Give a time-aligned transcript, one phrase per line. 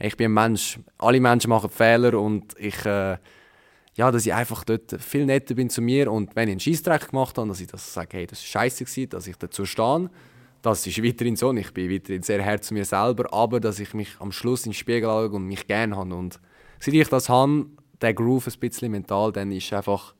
[0.00, 0.78] ich bin ein Mensch.
[0.98, 3.18] Alle Menschen machen Fehler und ich, äh,
[3.94, 7.10] ja, dass ich einfach dort viel netter bin zu mir und wenn ich einen Scheißdreck
[7.10, 10.10] gemacht habe, dass ich das sage, hey, das ist scheiße gewesen, dass ich dazu stehe.
[10.62, 13.78] Das ist weiterhin so und ich bin weiterhin sehr hart zu mir selber, aber dass
[13.78, 16.40] ich mich am Schluss in den Spiegel schaue und mich gerne habe und
[16.78, 17.66] seit ich das habe,
[18.00, 20.14] der Groove ein bisschen mental, dann ist einfach,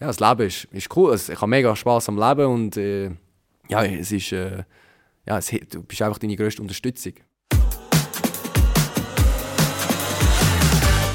[0.00, 1.12] ja, das Leben ist, ist cool.
[1.12, 3.10] Also, ich habe mega Spaß am Leben und äh,
[3.68, 4.64] ja, es ist, äh,
[5.26, 7.14] ja, es, du bist einfach deine grösste Unterstützung.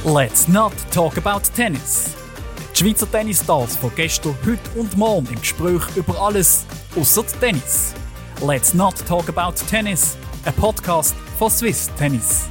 [0.06, 2.14] Let's not talk about tennis.
[2.74, 6.66] Die Schweizer Tennisstars von gestern, heute und morgen im Gespräch über alles
[6.98, 7.94] außer Tennis.
[8.46, 10.18] Let's not talk about tennis.
[10.44, 12.46] Ein Podcast von Swiss Tennis.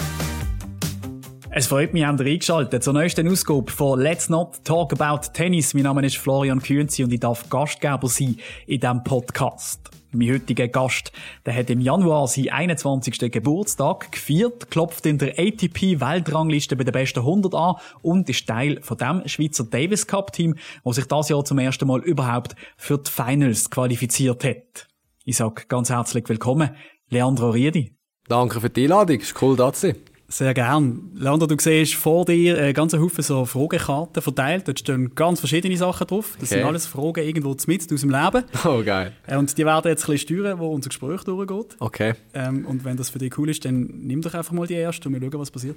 [1.51, 5.75] Es freut mich, habt ihr eingeschaltet zur neuesten Ausgabe von Let's Not Talk About Tennis.
[5.75, 9.91] Mein Name ist Florian Künzi und ich darf Gastgeber sein in diesem Podcast.
[10.15, 11.11] Mein heutiger Gast,
[11.47, 13.33] der hat im Januar seinen 21.
[13.33, 18.99] Geburtstag gefeiert, klopft in der ATP-Weltrangliste bei den besten 100 an und ist Teil von
[18.99, 23.11] dem Schweizer Davis Cup Team, wo sich das Jahr zum ersten Mal überhaupt für die
[23.11, 24.87] Finals qualifiziert hat.
[25.25, 26.77] Ich sage ganz herzlich willkommen,
[27.09, 27.97] Leandro Riedi.
[28.29, 29.97] Danke für die Einladung, ist cool, da zu sein.
[30.33, 31.11] Sehr gern.
[31.15, 34.67] Leandro, du siehst vor dir einen ganzen Haufen so Fragekarten verteilt.
[34.67, 36.39] Dort stehen ganz verschiedene Sachen drauf.
[36.41, 36.61] Das okay.
[36.61, 38.45] sind alles Fragen irgendwo mit aus dem Leben.
[38.65, 39.13] Oh, geil.
[39.27, 41.77] Äh, und die werden jetzt ein bisschen steuern, wo unser Gespräch durchgeht.
[41.81, 42.15] Okay.
[42.33, 45.07] Ähm, und wenn das für dich cool ist, dann nimm doch einfach mal die erste
[45.11, 45.77] und wir schauen, was passiert.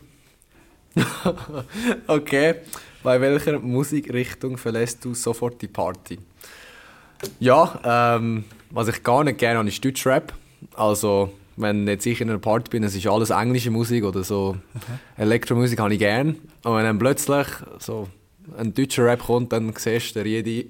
[2.07, 2.55] okay.
[3.03, 6.17] Bei welcher Musikrichtung verlässt du sofort die Party?
[7.41, 10.31] Ja, ähm, was ich gar nicht gerne habe, ist Deutschrap.
[10.75, 14.57] Also wenn jetzt ich in einer Party bin, es ist alles englische Musik oder so
[14.75, 14.99] okay.
[15.17, 16.35] Elektromusik habe ich gern.
[16.63, 17.47] Und wenn dann plötzlich
[17.79, 18.07] so
[18.57, 20.69] ein deutscher Rap kommt, dann siehst du, jede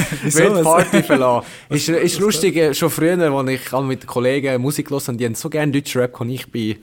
[0.24, 1.46] die Party verlassen.
[1.70, 5.34] ist, ist lustig, äh, schon früher, als ich mit Kollegen Musik gehört habe, die haben
[5.34, 6.76] so gerne deutschen Rap und ich bin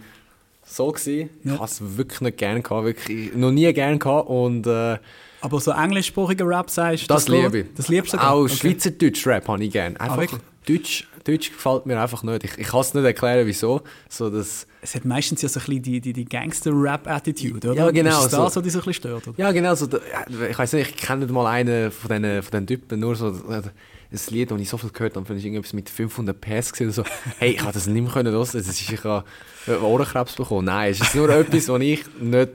[0.65, 1.29] so gewesen.
[1.43, 1.53] Ja.
[1.53, 4.97] Ich habe es wirklich nicht gerne gehabt, wirklich noch nie gerne gehabt und äh,
[5.39, 7.07] aber so englischsprachiger Rap sagst du?
[7.07, 7.65] Das, das liebe ich.
[7.75, 8.55] Das liebst du Auch okay.
[8.55, 9.99] Schweizerdeutsch Rap habe ich gerne.
[10.01, 12.43] Einfach ah, Deutsch Deutsch gefällt mir einfach nicht.
[12.43, 13.81] Ich, ich kann es nicht erklären, wieso.
[14.09, 17.85] So, dass es hat meistens ja so ein bisschen die, die, die Gangster-Rap-Attitude, oder?
[17.85, 18.11] Ja, genau.
[18.11, 19.27] Ist das so, das, was dich so ein bisschen stört?
[19.27, 19.37] Oder?
[19.37, 19.75] Ja, genau.
[19.75, 19.87] So,
[20.49, 23.27] ich weiß nicht, ich kenne nicht mal einen von diesen, von diesen Typen, nur so
[23.27, 23.63] ein
[24.29, 27.03] Lied, das ich so viel gehört habe, finde ich irgendwas mit 500 PS gesehen so.
[27.39, 28.47] Hey, ich habe das nicht mehr können hören.
[28.53, 29.23] Ich habe
[29.81, 30.65] Ohrenkrebs bekommen.
[30.65, 32.51] Nein, es ist nur etwas, was ich nicht...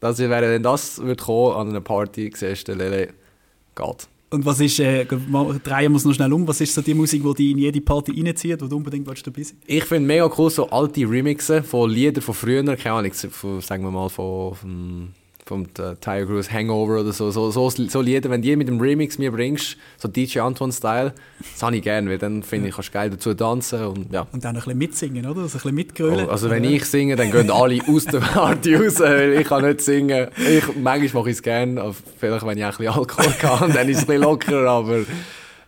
[0.00, 3.08] Das wäre, wenn das würde kommen an einer Party, siehst du, Lele,
[3.74, 4.08] geht.
[4.30, 7.22] Und was ist, äh, drehen wir es noch schnell um, was ist so die Musik,
[7.22, 9.56] die dich in jede Party reinzieht, wo du unbedingt willst, dabei sein?
[9.66, 13.84] Ich finde mega cool so alte Remixen von Liedern von früher, keine Ahnung, von, sagen
[13.84, 15.08] wir mal von, von
[15.48, 18.68] vom äh, Tiger Cruise Hangover oder so, so, so, so Lieder, wenn du die mit
[18.68, 22.74] dem Remix mir bringst, so DJ Antoine-Style, das habe ich gerne, weil dann finde ich,
[22.74, 24.26] kannst du geil dazu tanzen und ja.
[24.30, 25.42] Und dann ein bisschen mitsingen, oder?
[25.42, 26.26] Also ein bisschen mitgrölen.
[26.26, 29.64] Oh, also wenn ich singe, dann gehen alle aus der Party raus, weil ich kann
[29.64, 30.28] nicht singen.
[30.36, 33.88] Ich, manchmal mache ich es gerne, vielleicht wenn ich auch ein bisschen Alkohol kann, dann
[33.88, 35.00] ist es ein bisschen lockerer, aber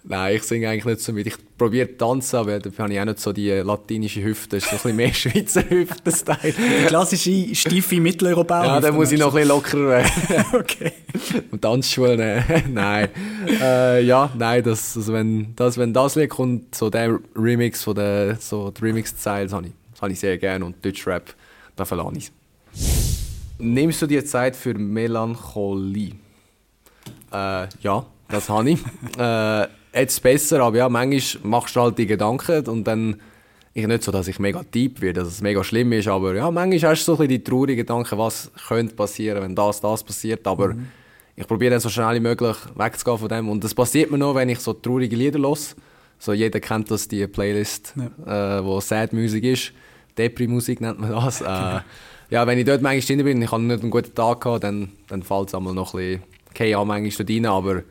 [0.03, 1.27] Nein, ich singe eigentlich nicht so mit.
[1.27, 4.57] Ich probiere tanzen, aber dafür habe ich auch nicht so die latinische Hüfte.
[4.57, 6.55] Das ist so ein bisschen mehr Schweizer Hüften-Style.
[6.55, 8.65] Die klassische, steife Mitteleuropäer.
[8.65, 10.45] Ja, dann muss ich noch ein bisschen lockerer werden.
[10.55, 10.93] okay.
[11.51, 12.45] Und Tanzschuhe nehmen.
[12.73, 13.09] nein.
[13.61, 17.95] Äh, ja, nein, das, also wenn, das, wenn das Lied kommt, so der Remix von
[17.95, 21.35] der, so die Remix-Styles habe ich, habe ich sehr gerne und Deutschrap,
[21.77, 22.33] da verlange ich
[23.59, 26.15] Nimmst du dir Zeit für Melancholie?
[27.31, 28.81] Äh, ja, das habe ich.
[29.19, 33.21] äh, jetzt besser, aber ja, manchmal machst du halt die Gedanken und dann
[33.73, 36.51] ich nicht so, dass ich mega deep werde, dass es mega schlimm ist, aber ja,
[36.51, 40.03] manchmal hast du so ein bisschen die traurigen Gedanken, was könnte passieren, wenn das, das
[40.03, 40.89] passiert, aber mhm.
[41.37, 44.35] ich probiere dann so schnell wie möglich wegzugehen von dem und das passiert mir nur,
[44.35, 45.77] wenn ich so traurige Lieder los.
[46.19, 47.95] So jeder kennt das, die Playlist,
[48.27, 48.59] ja.
[48.59, 49.73] äh, wo Sad Musik ist,
[50.19, 51.41] Depri-Musik nennt man das.
[51.51, 51.81] Äh,
[52.31, 54.93] ja, wenn ich dort manchmal drin bin, ich habe nicht einen guten Tag gehabt, dann,
[55.09, 57.83] dann fällt es einmal noch ein bisschen, okay, ja, manchmal dort rein, aber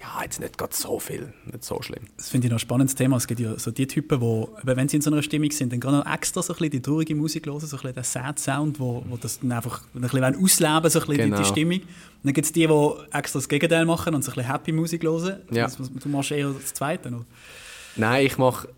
[0.00, 2.04] ja, jetzt nicht gerade so viel, nicht so schlimm.
[2.16, 3.16] Das finde ich noch ein spannendes Thema.
[3.16, 5.80] Es gibt ja so die Typen, die, wenn sie in so einer Stimmung sind, dann
[5.80, 8.78] gerade noch extra so ein bisschen die traurige Musik hören, so ein bisschen den Sad-Sound,
[8.78, 11.36] wo, wo das dann einfach ein bisschen ausleben so ein bisschen genau.
[11.36, 11.80] die, die, Stimmung.
[11.80, 15.02] Und dann gibt es die, die extra das Gegenteil machen und so ein bisschen Happy-Musik
[15.02, 15.40] hören.
[15.50, 15.68] Ja.
[15.68, 17.24] Du machst eher das Zweite, oder?
[17.96, 18.68] Nein, ich mache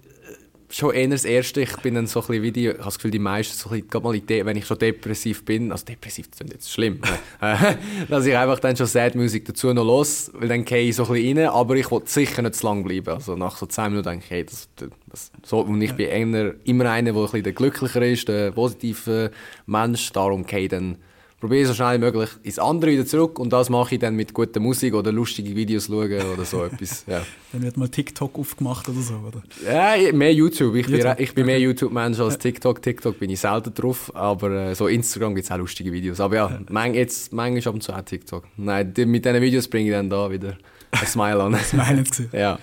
[0.70, 1.62] schon eher das Erste.
[1.62, 3.70] Ich bin dann so ein bisschen wie die, ich habe das Gefühl, die meisten, so
[3.70, 7.00] ein bisschen, mal die, wenn ich schon depressiv bin, also depressiv das ist jetzt schlimm,
[7.40, 7.74] äh,
[8.08, 11.04] dass ich einfach dann schon Sad Musik dazu noch los, weil dann gehe ich so
[11.04, 13.08] ein bisschen rein, aber ich will sicher nicht zu lang bleiben.
[13.08, 16.54] Also nach so 10 Minuten denke ich, hey, das, das, so, und ich bin eher,
[16.64, 19.30] immer einer, der ein bisschen der glücklicher ist, der positive
[19.66, 20.98] Mensch, darum gehe ich dann
[21.40, 24.34] probiere so schnell wie möglich ins andere wieder zurück und das mache ich dann mit
[24.34, 27.04] guter Musik oder lustigen Videos schauen oder so etwas.
[27.06, 27.24] Ja.
[27.52, 29.42] Dann wird mal TikTok aufgemacht oder so, oder?
[29.64, 30.74] Ja, mehr YouTube.
[30.74, 31.16] Ich YouTube.
[31.16, 32.82] bin, ich bin mehr YouTube-Mensch als TikTok.
[32.82, 36.20] TikTok bin ich selten drauf, aber äh, so Instagram gibt es auch lustige Videos.
[36.20, 38.44] Aber ja, man, jetzt, manchmal ab und zu auch TikTok.
[38.56, 40.58] Nein, mit diesen Videos bringe ich dann da wieder
[40.90, 41.54] ein Smile an.
[41.64, 42.30] Smile gesehen.
[42.32, 42.58] Ja.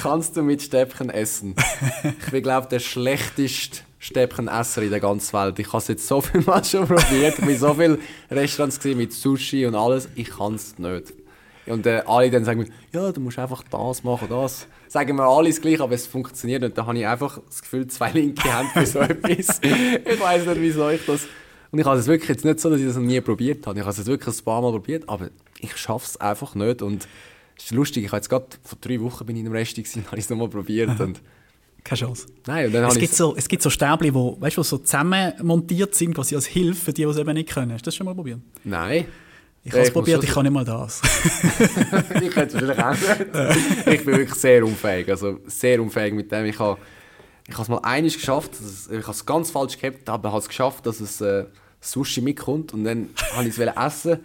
[0.00, 1.56] Kannst du mit Stäbchen essen?
[2.24, 5.58] Ich bin, glaube der schlechteste Stäbchenesser in der ganzen Welt.
[5.58, 7.38] Ich habe es jetzt so viel Mal schon probiert.
[7.38, 7.98] Ich bin so viele
[8.30, 10.08] Restaurants gesehen mit Sushi und alles.
[10.14, 11.12] Ich kann es nicht.
[11.66, 14.68] Und äh, alle dann sagen mir, ja, du musst einfach das machen, das.
[14.86, 16.78] Sagen wir alles gleich, aber es funktioniert nicht.
[16.78, 19.60] Da habe ich einfach das Gefühl, zwei linke Hände für so etwas.
[19.60, 21.26] ich weiß nicht, wieso ich das...
[21.72, 23.80] Und ich habe es wirklich jetzt nicht so, dass ich das noch nie probiert habe.
[23.80, 26.80] Ich habe es wirklich ein paar Mal probiert, aber ich schaffe es einfach nicht.
[26.80, 27.08] Und
[27.58, 29.74] es ist lustig, ich habe jetzt gerade vor drei Wochen bin ich in einem Rest
[29.74, 31.20] gewesen, habe es nochmal probiert und
[31.86, 32.26] keine Chance.
[32.46, 35.32] Nein, und dann es, gibt so, es gibt so Stäbchen, die weißt, wo so zusammen
[35.42, 37.72] montiert sind, quasi als Hilfe für die, die es eben nicht können.
[37.72, 38.40] Hast du das schon mal probiert?
[38.64, 39.06] Nein.
[39.64, 41.02] Ich habe es probiert, ich kann nicht mal das.
[42.22, 43.86] ich könnte es wahrscheinlich auch nicht.
[43.86, 45.08] Ich bin wirklich sehr unfähig.
[45.08, 46.46] Also sehr unfähig mit dem.
[46.46, 46.78] Ich habe,
[47.48, 48.52] ich habe es mal einiges geschafft.
[48.54, 51.46] Es, ich habe es ganz falsch gehabt, aber habe es geschafft, dass es äh,
[51.80, 52.74] Sushi mitkommt.
[52.74, 54.20] Und dann habe ich es essen.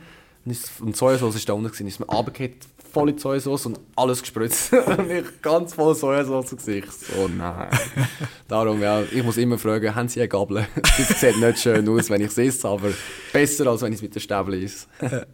[0.45, 1.87] Und die Sojasauce war da unten.
[1.87, 2.59] Ist mir runtergefallen
[2.91, 4.73] volle Sojasauce und alles gespritzt.
[4.73, 6.91] und ich ganz voll Sojasauce im Gesicht.
[6.91, 7.69] So, nein.
[8.47, 10.67] Darum, ja, ich muss immer fragen, haben Sie eine Gabel?
[10.81, 12.89] das sieht nicht schön aus, wenn ich es esse, aber
[13.31, 14.87] besser, als wenn ich es mit der Stäbel esse.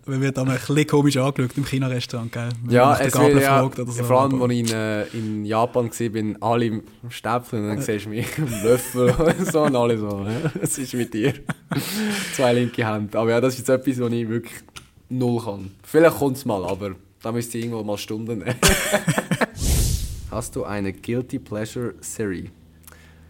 [0.05, 2.49] Man wird dann ein bisschen komisch angeschaut im China-Restaurant, gell?
[2.63, 4.03] Wenn ja, es wird, ja, oder so.
[4.03, 7.81] vor allem, als ich in, äh, in Japan war, bin alle im Stäbchen und dann
[7.81, 10.25] siehst du mich im Löffel und so und alle so,
[10.61, 11.33] was ist mit dir?
[12.33, 13.17] Zwei linke Hände.
[13.17, 14.53] Aber ja, das ist jetzt etwas, was ich wirklich
[15.09, 15.71] null kann.
[15.83, 18.55] Vielleicht kommt es mal, aber da müsste ich irgendwo mal Stunden nehmen.
[20.31, 22.51] Hast du eine Guilty Pleasure Serie?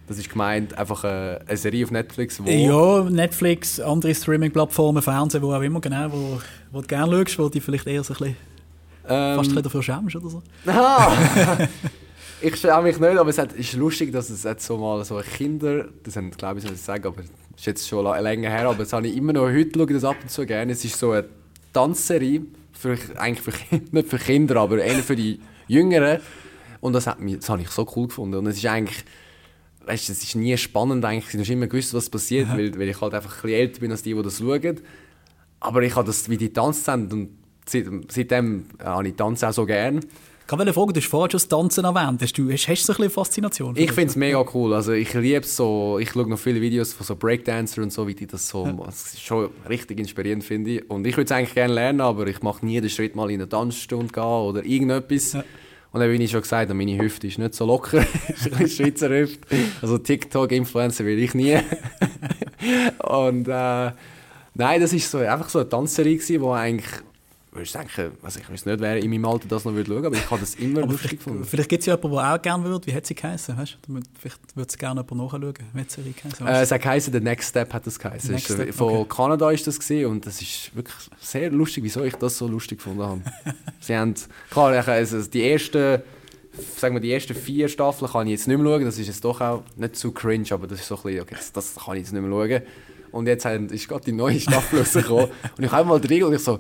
[0.08, 2.50] Das ist gemeint, einfach eine, eine Serie auf Netflix, wo...
[2.50, 6.42] Ja, Netflix, andere Streaming-Plattformen, Fernsehen, wo auch immer, genau, wo,
[6.72, 8.38] wo du gerne schaust, wo du vielleicht eher so ein bisschen,
[9.08, 10.44] ähm, fast ein bisschen dafür schämst oder so.
[10.66, 11.58] Aha!
[12.42, 15.86] ich schäme mich nicht, aber es ist lustig, dass es jetzt so mal so Kinder,
[16.04, 18.80] das haben, glaube ich, soll ich sagen, aber das ist jetzt schon länger her, aber
[18.80, 20.72] das habe ich immer noch, heute schaue ich das ab und zu gerne.
[20.72, 21.26] Es ist so eine
[21.74, 22.44] Tanzserie,
[22.78, 26.20] für, eigentlich für, nicht für Kinder, aber eher für die Jüngeren.
[26.80, 28.36] Und das, hat mich, das habe ich so cool gefunden.
[28.36, 29.04] Und es ist eigentlich,
[29.86, 31.32] weißt, es ist nie spannend eigentlich.
[31.32, 33.92] Du hast immer gewusst, was passiert, weil, weil ich halt einfach ein bisschen älter bin
[33.92, 34.80] als die, die das schauen.
[35.60, 37.30] Aber ich habe das, wie die tanzen und
[37.68, 40.02] seitdem äh, habe ich Tanzen auch so gerne.
[40.50, 42.22] Ich kann fragen, du hast vorhin schon das Tanzen erwähnt.
[42.22, 43.76] Hast du, hast, hast du so ein bisschen Faszination?
[43.76, 44.74] Ich finde es mega cool.
[44.74, 48.16] Also ich liebe so, ich schaue noch viele Videos von so Breakdancer und so, wie
[48.16, 48.72] die das so, ja.
[48.86, 50.90] das schon richtig inspirierend finde ich.
[50.90, 53.42] Und ich würde es eigentlich gerne lernen, aber ich mache nie den Schritt mal in
[53.42, 55.34] eine Tanzstunde gehen oder irgendetwas.
[55.34, 55.44] Ja.
[55.92, 58.06] Und dann, wie ich schon gesagt habe, meine Hüfte ist nicht so locker.
[58.30, 59.54] ist ein Schweizer Hüfte.
[59.82, 61.58] Also TikTok-Influencer will ich nie.
[63.00, 63.92] und äh,
[64.54, 66.88] nein, das ist so, einfach so eine Tanzserie gewesen, wo eigentlich
[67.58, 70.16] würdest denken, also ich weiß nicht, wer in meinem Alter das noch würde schauen, aber
[70.16, 71.44] ich habe das immer lustig gefunden.
[71.44, 72.88] Vielleicht gibt es ja jemanden, der auch gerne würde.
[72.88, 73.58] Wie hat sie geheißen?
[73.58, 74.00] Weißt du?
[74.20, 75.54] Vielleicht würde es gerne jemand nachschauen.
[75.74, 76.48] Wie hat sie geheißen?
[76.48, 78.36] Äh, es hat geheißen, The Next Step hat das geheißen.
[78.36, 79.10] Ist, Step, von okay.
[79.10, 82.78] Kanada ist das gesehen und das ist wirklich sehr lustig, wieso ich das so lustig
[82.78, 83.22] gefunden habe.
[83.80, 84.14] sie haben,
[84.50, 86.02] klar, also die ersten
[86.76, 88.86] sagen wir, die ersten vier Staffeln kann ich jetzt nicht mehr schauen.
[88.86, 91.36] Das ist jetzt doch auch nicht zu cringe, aber das ist so ein bisschen, okay,
[91.36, 92.62] das, das kann ich jetzt nicht mehr schauen.
[93.12, 95.28] Und jetzt ist gerade die neue Staffel rausgekommen.
[95.58, 96.60] und ich habe mal Riegel und ich so...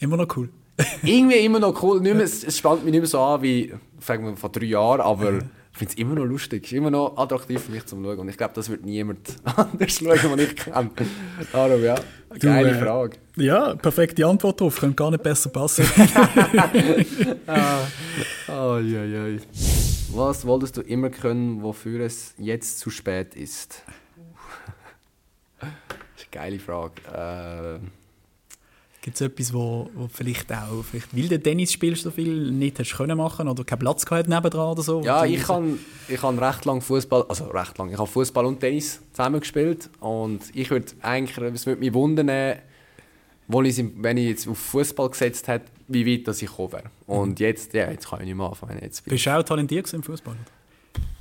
[0.00, 0.50] Immer noch cool
[1.02, 2.00] irgendwie immer noch cool.
[2.00, 3.72] Nicht mehr, es spannt mich nicht mehr so an wie
[4.06, 6.64] wir, vor drei Jahren, aber ich finde es immer noch lustig.
[6.64, 8.18] Es ist immer noch attraktiv für mich zum Schauen.
[8.18, 10.90] Und ich glaube, das wird niemand anders schauen, den ich kenne.
[11.52, 11.96] Darum, ja,
[12.38, 13.16] geile du, äh, Frage.
[13.36, 14.80] Ja, perfekte Antwort drauf.
[14.80, 15.86] Könnte gar nicht besser passen.
[17.46, 17.80] ah.
[18.48, 19.38] oh, ja, ja.
[20.12, 23.82] Was wolltest du immer können, wofür es jetzt zu spät ist?
[25.58, 25.68] das
[26.16, 27.02] ist eine geile Frage.
[27.12, 28.05] Äh,
[29.06, 32.76] Gibt es etwas, wo, wo vielleicht auch, vielleicht, weil du Tennis spielst so viel, nicht
[32.80, 35.00] hast können machen oder keinen Platz gehabt nebendran oder so?
[35.00, 38.58] Ja, ich habe ich hab recht lang Fußball, also recht lang, ich habe Fußball und
[38.58, 42.58] Tennis zusammen gespielt und ich würde eigentlich, es würde mich wundern,
[43.46, 46.90] wo ich, wenn ich jetzt auf Fußball gesetzt hätte, wie weit das ich gekommen wäre.
[47.06, 47.46] Und mhm.
[47.46, 48.76] jetzt, ja, jetzt kann ich nicht mehr anfangen.
[48.82, 50.34] Jetzt Bist du auch talentiert im Fußball?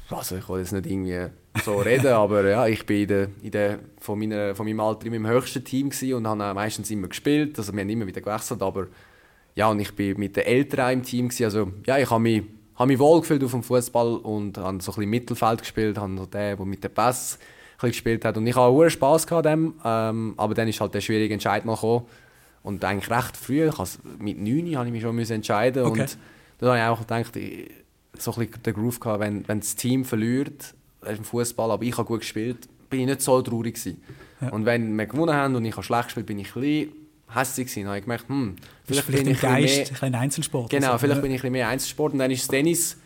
[0.09, 1.27] Also ich will jetzt nicht irgendwie
[1.63, 5.07] so reden, aber ja, ich bin in der, in der, von, meiner, von meinem Alter
[5.07, 7.57] im höchsten Team und habe meistens immer gespielt.
[7.57, 8.87] Also wir haben immer wieder gewechselt, aber
[9.55, 11.45] ja, und ich bin mit den Älteren im Team gewesen.
[11.45, 12.43] Also ja, ich habe mich,
[12.75, 16.17] habe mich wohl gefühlt auf dem Fußball und habe so ein bisschen Mittelfeld gespielt, habe
[16.17, 17.39] so den, der mit dem Pass
[17.81, 21.01] gespielt hat und ich habe auch Spaß gehabt dem, ähm, aber dann ist halt der
[21.01, 22.05] schwierige Entscheid mal gekommen
[22.63, 23.77] und eigentlich recht früh, ich
[24.17, 26.01] mit 9 habe ich mich schon entscheiden okay.
[26.01, 26.17] und
[26.57, 27.69] dann habe ich auch gedacht, ich,
[28.21, 30.73] so ein bisschen den Groove gehabt, wenn, wenn das Team verliert
[31.05, 34.01] im Fußball, aber ich habe gut gespielt, bin ich nicht so traurig gewesen.
[34.41, 34.49] Ja.
[34.49, 36.93] Und wenn wir gewonnen haben und ich habe schlecht gespielt, bin ich ein bisschen
[37.33, 37.81] hässlich gewesen.
[37.81, 38.55] Dann habe ich gemerkt, hm,
[38.85, 40.69] vielleicht, vielleicht bin ich Geist, mehr, ein Einzelsport.
[40.69, 41.21] Genau, also, vielleicht ja.
[41.21, 42.13] bin ich ein bisschen mehr Einzelsport.
[42.13, 42.97] Und dann ist das Tennis,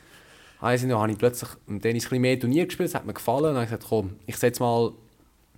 [0.59, 3.13] also, dann habe ich plötzlich im Tennis ein bisschen mehr Turnier gespielt, das hat mir
[3.13, 3.45] gefallen.
[3.45, 4.91] Und dann habe ich gesagt, komm, ich setze mal,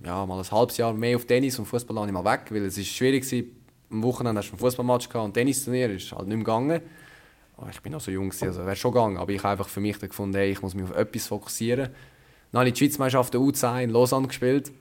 [0.04, 2.66] ja, mal ein halbes Jahr mehr auf Tennis und Fußball lasse ich mal weg, weil
[2.66, 3.44] es ist schwierig war.
[3.92, 6.82] Am Wochenende hast du einen Fußballmatch gehabt und Tennisturnier ist halt nicht mehr gegangen.
[7.62, 9.82] Oh, ich bin noch so jung, also wäre schon gegangen, aber ich habe einfach für
[9.82, 11.90] mich gefunden, hey, ich muss mich auf etwas fokussieren.
[12.52, 14.72] Dann habe ich die Schweizmeisterschaft der U10 in Lausanne gespielt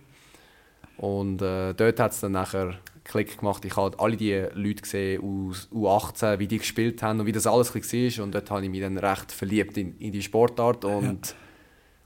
[0.96, 3.64] und äh, dort hat es dann nachher Klick gemacht.
[3.64, 7.46] Ich habe alle die Leute gesehen aus U18, wie die gespielt haben und wie das
[7.46, 8.24] alles war.
[8.24, 11.34] Und dort habe ich mich dann recht verliebt in, in die Sportart und ja.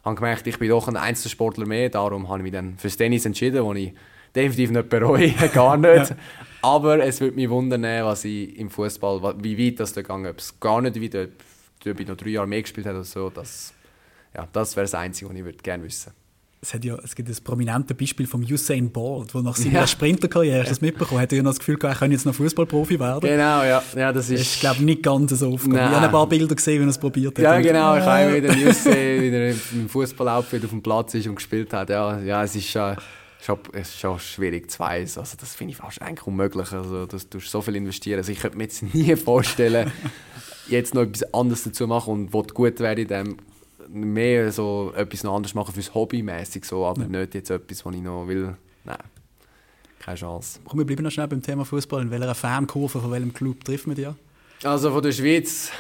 [0.05, 1.89] habe gemerkt, ich bin doch ein Einzelsportler mehr.
[1.91, 3.93] Darum habe ich mich dann fürs Tennis entschieden, wo ich
[4.35, 6.11] definitiv nicht bereue, gar nicht.
[6.11, 6.17] Ja.
[6.65, 10.39] Aber es würde mich wundern, was ich im Fußball, wie weit das da gegangen ob
[10.39, 11.29] es gar nicht weit,
[11.87, 13.31] ob ich noch drei Jahre mehr gespielt habe oder so.
[13.31, 13.73] Das,
[14.35, 16.25] ja, das wäre das Einzige, was ich gerne wissen würde
[16.65, 19.87] es, hat ja, es gibt ein prominentes Beispiel von Usain Bolt, der nach seiner ja.
[19.87, 22.99] Sprinterkarriere das mitbekommen hat, er ja noch das Gefühl gehabt, er könnte jetzt noch Fußballprofi
[22.99, 23.21] werden.
[23.21, 23.83] Genau, ja.
[23.95, 25.67] ja das ist, ich glaube nicht ganz so oft.
[25.67, 27.45] Ich habe ein paar Bilder gesehen, wie er es probiert hat.
[27.45, 27.97] Ja, genau.
[27.97, 31.91] Ich habe wieder Usain, wie er im Fußballoutfit auf dem Platz ist und gespielt hat.
[31.91, 32.77] Ja, ja es ist
[33.45, 33.59] schon...
[33.73, 35.21] es ist schon schwierig zu weisen.
[35.21, 36.73] Also das finde ich fast eigentlich unmöglich.
[36.73, 38.19] Also, dass du so viel investieren.
[38.19, 39.93] Also ich könnte mir jetzt nie vorstellen,
[40.69, 43.37] jetzt noch etwas anderes dazu machen und gut werden in dem
[43.89, 47.09] mehr so etwas noch anderes machen fürs Hobby mäßig so, aber ja.
[47.09, 48.57] nicht jetzt etwas, was ich noch will.
[48.85, 48.99] Nein,
[50.01, 50.61] keine Chance.
[50.65, 52.03] Komm, wir bleiben noch schnell beim Thema Fußball.
[52.03, 54.09] In welcher Fankurve von welchem Club trifft man dich?
[54.63, 55.71] Also von der Schweiz.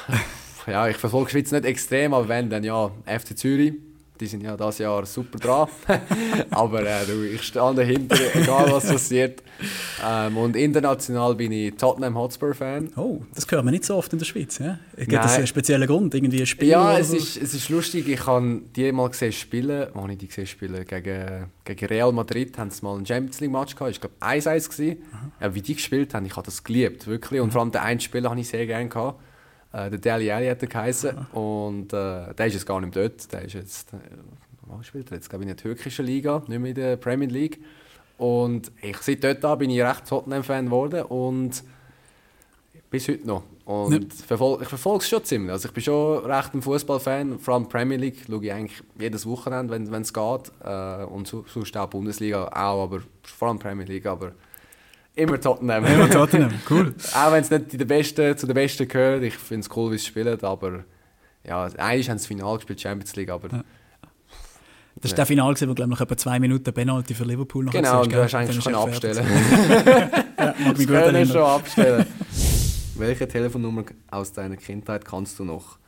[0.66, 3.75] ja, ich verfolge die Schweiz nicht extrem, aber wenn dann ja FC Zürich
[4.21, 5.68] die sind ja dieses Jahr super dran.
[6.50, 9.42] Aber äh, du, ich stehe dahinter, egal was passiert.
[10.04, 12.92] Ähm, und international bin ich Tottenham Hotspur-Fan.
[12.97, 14.59] Oh, das hört man nicht so oft in der Schweiz.
[14.59, 14.78] Ja?
[14.97, 16.14] Gibt es einen speziellen Grund?
[16.14, 16.68] Irgendwie ein Spiel?
[16.68, 18.09] Ja, es ist, es ist lustig.
[18.09, 19.88] Ich habe die mal gesehen spielen.
[19.94, 20.85] Wo ich die gesehen spielen?
[20.87, 23.90] Gegen, gegen Real Madrid haben sie mal einen Champions League-Match gehabt.
[23.90, 24.97] Ich glaube, 1-1
[25.40, 27.09] Ja, wie die gespielt haben, ich habe das geliebt.
[27.09, 27.40] Wirklich.
[27.40, 29.21] Und vor allem den einen Spieler habe ich sehr gerne gehabt.
[29.75, 31.26] Äh, der Deli Ali hat er geheißen.
[31.33, 33.33] Und äh, der ist jetzt gar nicht mehr dort.
[33.33, 33.97] Der ist jetzt, äh,
[34.62, 35.28] wo spielt er jetzt?
[35.28, 37.61] Glaube ich in der türkischen Liga, nicht mehr in der Premier League.
[38.16, 41.64] Und ich, seit dort an bin ich recht Tottenham-Fan geworden und
[42.88, 43.43] bis heute noch.
[43.64, 44.25] Und ja.
[44.26, 45.50] verfol ich verfolge es schon ziemlich.
[45.50, 47.40] Also ich bin schon recht ein Fußballfan.
[47.40, 50.52] Vor allem Premier League schaue ich eigentlich jedes Wochenende, wenn es geht.
[50.62, 54.07] Äh, und sonst auch Bundesliga auch, aber vor allem Premier League.
[54.07, 54.33] Aber
[55.16, 55.85] Immer Tottenham.
[55.85, 56.94] Immer Tottenham, cool.
[57.14, 59.23] Auch wenn es nicht die Besten, zu den Besten gehört.
[59.23, 60.85] Ich finde es cool, wie sie spielen, aber
[61.44, 63.49] ja, eigentlich haben sie das Finale gespielt, Champions League, aber...
[63.50, 63.62] Ja.
[64.97, 67.73] Das war der Finale, wo glaube ich noch etwa zwei Minuten Penalty für Liverpool noch
[67.73, 69.26] Genau, und du hast eigentlich schon abstellen
[70.38, 71.26] ja, mag mich gut erinnern.
[71.26, 72.06] schon abstellen.
[72.97, 75.78] Welche Telefonnummer aus deiner Kindheit kannst du noch?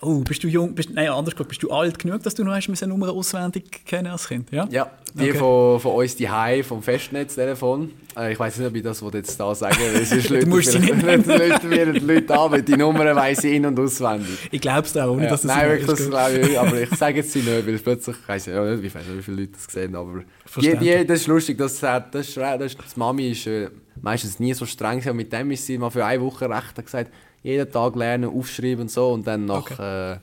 [0.00, 0.74] Oh, bist du jung?
[0.74, 3.84] Bist, nein, anders gesagt, bist du alt genug, dass du noch hast, eine Nummer auswendig
[3.84, 4.50] kennen als Kind?
[4.52, 5.38] Ja, ja die okay.
[5.38, 7.90] von, von uns die Hai vom Festnetztelefon.
[8.16, 10.78] Äh, ich weiß nicht, ob ich das jetzt da sagen Es ist du musst sie
[10.78, 11.24] nicht nennen.
[11.68, 14.48] mir die Leute an, weil die Nummer weiß ich in- und auswendig.
[14.50, 15.30] Ich glaube es auch, ohne ja.
[15.30, 18.16] dass das Nein, wirklich, das glaube ich aber ich sage jetzt sie nicht, weil plötzlich,
[18.16, 18.90] ich weiß ja nicht, wie
[19.22, 20.22] viele Leute das sehen, aber
[20.60, 24.54] die, die, das ist lustig, das, das, das, das, das Mami ist äh, meistens nie
[24.54, 27.10] so streng, aber mit dem ist sie mal für eine Woche recht gesagt,
[27.42, 29.10] jeden Tag lernen, aufschreiben und so.
[29.10, 30.12] Und dann nach, okay.
[30.12, 30.18] äh,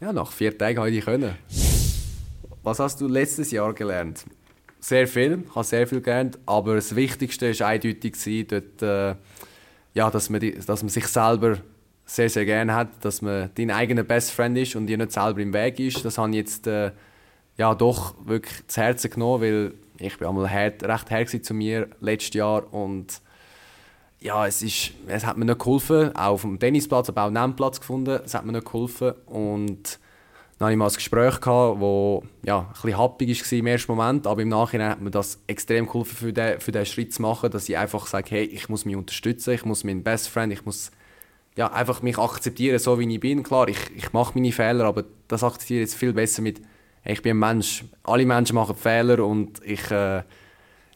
[0.00, 1.34] ja, nach vier Tagen habe ich die können.
[2.62, 4.24] Was hast du letztes Jahr gelernt?
[4.80, 9.14] Sehr viel, ich habe sehr viel gelernt, aber das Wichtigste war eindeutig, dort, äh,
[9.94, 11.58] ja, dass, man die, dass man sich selber
[12.04, 15.40] sehr, sehr gerne hat, dass man dein eigener Best Friend ist und dir nicht selber
[15.40, 16.04] im Weg ist.
[16.04, 16.90] Das habe ich jetzt äh,
[17.56, 22.34] ja, doch wirklich zu Herzen genommen, weil ich bin einmal recht hart zu mir letztes
[22.34, 23.20] Jahr und
[24.22, 27.56] ja, es, ist, es hat mir nicht geholfen, auch auf dem Tennisplatz, aber auch dem
[27.56, 29.12] Platz gefunden, es hat mir nicht geholfen.
[29.26, 29.98] Und
[30.58, 33.92] dann hatte ich mal ein Gespräch, gehabt, wo ja, ein bisschen happig war im ersten
[33.92, 37.22] Moment, aber im Nachhinein hat mir das extrem geholfen, für den, für den Schritt zu
[37.22, 40.52] machen, dass ich einfach sage, hey, ich muss mich unterstützen, ich muss meinen Best Friend,
[40.52, 40.92] ich muss
[41.56, 43.42] ja, einfach mich akzeptieren, so wie ich bin.
[43.42, 46.62] Klar, ich, ich mache meine Fehler, aber das akzeptiere ich jetzt viel besser mit,
[47.02, 49.90] hey, ich bin ein Mensch, alle Menschen machen Fehler und ich...
[49.90, 50.22] Äh,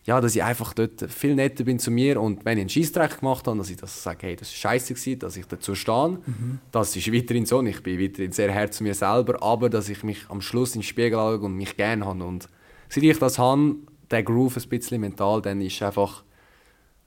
[0.06, 3.18] ja, dass ich einfach dort viel netter bin zu mir und wenn ich einen Scheissdreck
[3.18, 6.18] gemacht habe, dass ich das sage, hey, das war scheiße gewesen, dass ich dazu stehe.
[6.24, 6.60] Mhm.
[6.70, 10.04] Das ist weiterhin so ich bin weiterhin sehr hart zu mir selber, aber dass ich
[10.04, 12.48] mich am Schluss in den Spiegel schaue und mich gerne habe und
[12.88, 13.74] seit ich das habe,
[14.10, 16.22] der Groove ein bisschen mental, dann ist einfach,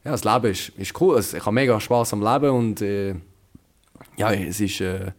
[0.03, 3.15] ja, das Leben ist, ist cool, ich habe mega Spaß am Leben und äh,
[4.18, 4.82] ja, es ist...
[4.82, 5.13] Äh,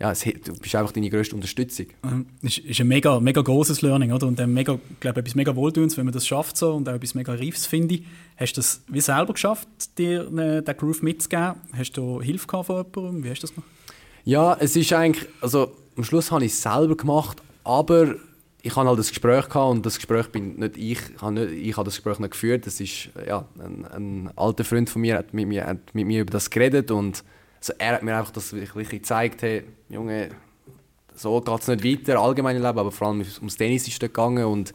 [0.00, 1.86] ja, es, du bist einfach deine grösste Unterstützung.
[2.02, 4.26] Ähm, ist, ist ein mega, mega großes Learning, oder?
[4.26, 7.14] Und dann mega, glaube etwas mega Wohltuendes, wenn man das schafft so und auch etwas
[7.14, 8.00] mega Reifes finde.
[8.36, 11.54] Hast du das wie selber geschafft, dir ne, den Groove mitzugeben?
[11.76, 13.24] Hast du Hilfe gehabt von jemandem?
[13.24, 13.70] Wie hast du das gemacht?
[14.24, 18.16] Ja, es ist eigentlich, also am Schluss habe ich es selber gemacht, aber
[18.62, 21.52] ich hatte halt das Gespräch gehabt und das Gespräch bin nicht ich, ich habe, nicht,
[21.52, 22.66] ich habe das Gespräch nicht geführt.
[22.66, 26.22] Das ist, ja, ein, ein alter Freund von mir hat mit mir, hat mit mir
[26.22, 27.22] über das geredet und
[27.64, 30.28] also er hat mir einfach das wirklich gezeigt, hey, Junge,
[31.14, 34.44] so geht es nicht weiter, allgemein Leben, aber vor allem ums Tennis ist es gegangen
[34.44, 34.74] und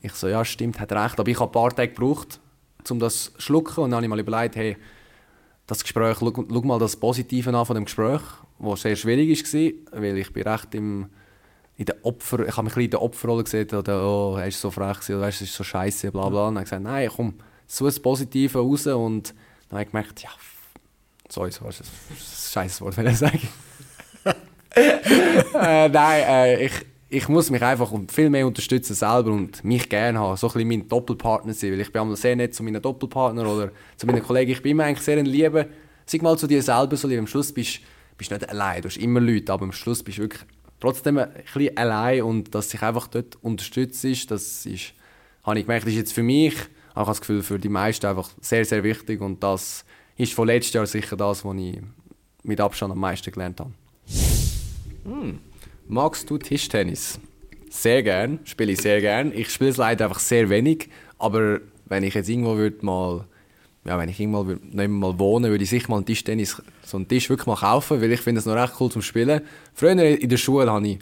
[0.00, 2.40] ich so, ja stimmt, hat recht, aber ich habe ein paar Tage gebraucht,
[2.88, 4.78] um das zu schlucken und dann habe ich mal überlegt, hey,
[5.66, 8.22] das Gespräch, schau, schau mal das Positive an von dem Gespräch,
[8.58, 11.10] was sehr schwierig war, weil ich bin recht im
[11.78, 14.70] in der Opfer, ich habe mich in der Opferrolle gesehen, oder oh, er ist so
[14.70, 16.48] frech oder weißt, ist so scheiße, bla bla.
[16.48, 17.34] Und dann habe ich gesagt, nein, komm,
[17.66, 19.34] so das Positive raus und
[19.68, 20.30] dann habe ich gemerkt, ja,
[21.28, 21.86] sorry, so ist ein
[22.52, 23.40] scheiß Wort, will ich sagen.
[24.74, 26.72] äh, nein, äh, ich,
[27.08, 30.68] ich muss mich einfach viel mehr unterstützen selber und mich gerne haben, so ein bisschen
[30.68, 34.22] mein Doppelpartner sein, weil ich bin einmal sehr nett zu meinen Doppelpartner oder zu meinen
[34.22, 35.68] Kollegen, ich bin immer eigentlich sehr ein Liebe,
[36.04, 37.80] sag mal zu dir selber so lieb, am Schluss bist
[38.18, 40.42] du nicht allein, du hast immer Leute, aber am Schluss bist du wirklich
[40.80, 44.92] trotzdem ein bisschen allein und dass sich einfach dort unterstützt ist, das ist,
[45.44, 46.54] habe ich gemerkt, ist jetzt für mich,
[46.94, 49.84] auch das Gefühl, für die meisten einfach sehr, sehr wichtig und das
[50.16, 51.78] ist von letztes Jahr sicher das, was ich
[52.42, 53.72] mit Abstand am meisten gelernt habe.
[55.04, 55.38] Hm.
[55.88, 57.20] Magst du Tischtennis?
[57.70, 59.32] Sehr gern, spiele ich sehr gern.
[59.32, 63.26] Ich spiele es leider einfach sehr wenig, aber wenn ich jetzt irgendwo würde mal
[63.86, 67.06] ja, wenn ich irgendwann nicht mal wohnen würde ich sicher mal einen Tischtennis, so einen
[67.06, 69.42] Tisch wirklich mal kaufen, weil ich finde es noch recht cool zum Spielen.
[69.74, 70.98] Früher in der Schule habe ich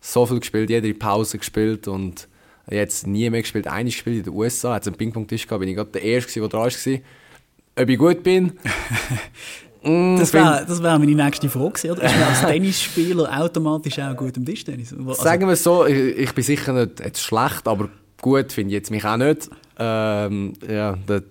[0.00, 2.28] so viel gespielt, jede Pause gespielt und
[2.70, 3.66] jetzt nie mehr gespielt.
[3.66, 6.40] Einmal gespielt in den USA, hat es einen Ping-Pong-Tisch gehabt, bin ich gerade der Erste,
[6.40, 7.00] der dran war.
[7.78, 8.52] Ob ich gut bin?
[9.82, 12.02] Mm, das wäre wär meine nächste Frage, oder?
[12.02, 14.92] Ist man als Tennisspieler automatisch auch gut im Tischtennis?
[14.92, 17.88] Also, Sagen wir es so, ich, ich, bin sicher nicht jetzt schlecht, aber
[18.20, 19.48] gut finde ich jetzt mich auch nicht.
[19.78, 21.22] Ähm, ja, der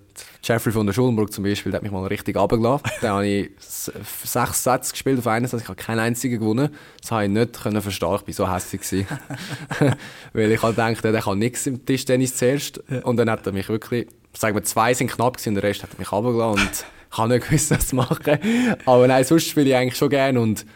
[0.42, 2.88] Jeffrey von der Schulenburg zum Beispiel, der hat mich mal richtig runtergelassen.
[3.00, 6.70] da habe ich sechs Sätze gespielt auf einen Satz, ich habe keinen einzigen gewonnen.
[7.02, 9.06] Das habe ich nicht können verstehen, ich war so hässlich.
[10.32, 12.78] Weil ich halt dachte, der kann nichts im Tischtennis zuerst.
[13.02, 15.82] Und dann hat er mich wirklich, sagen wir, zwei sind knapp gewesen, und der Rest
[15.82, 16.70] hat mich runtergelassen und
[17.12, 18.38] ich habe nicht gewusst, was machen.
[18.84, 20.66] Aber nein, sonst spiele ich eigentlich schon gerne und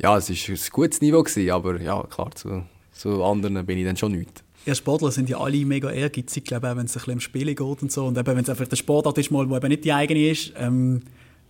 [0.00, 3.84] ja, es war ein gutes Niveau gewesen, aber ja, klar, zu, zu anderen bin ich
[3.84, 7.00] dann schon nichts ja, Sportler sind ja alle mega ehrgeizig, glaube auch wenn es ein
[7.00, 8.06] bisschen um Spiele geht und so.
[8.06, 10.52] Und eben, wenn es einfach der Sportart ist, mal, wo eben nicht die eigene ist,
[10.58, 11.00] ähm,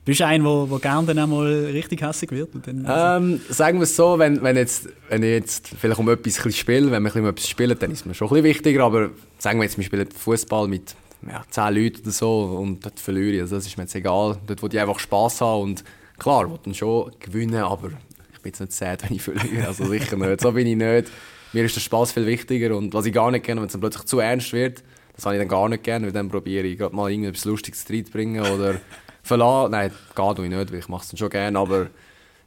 [0.05, 2.51] bist du ein, der, der gerne dann auch mal richtig hässlich wird?
[2.65, 6.09] Dann, also ähm, sagen wir es so, wenn, wenn, jetzt, wenn ich jetzt vielleicht um
[6.09, 8.85] etwas spiele, wenn wir um etwas spielen, dann ist es mir schon ein bisschen wichtiger,
[8.85, 10.95] aber sagen wir jetzt, wir spielen Fußball mit
[11.27, 14.39] ja, 10 Leuten oder so und dort verliere ich, also das ist mir jetzt egal.
[14.47, 15.85] Dort, wo ich einfach Spass haben und
[16.19, 17.89] klar, ich will dann schon gewinnen, aber
[18.33, 21.11] ich bin jetzt nicht sad, wenn ich verliere, also sicher nicht, so bin ich nicht
[21.53, 23.81] mir ist der Spaß viel wichtiger und was ich gar nicht gerne, wenn es dann
[23.81, 24.83] plötzlich zu ernst wird,
[25.15, 27.85] das habe ich dann gar nicht gerne, weil dann probiere ich gerade mal irgendetwas Lustiges
[27.89, 28.81] reinzubringen oder
[29.23, 29.73] verlassen.
[29.73, 31.87] Nein, geht ich nicht, weil ich mache es dann schon gerne, aber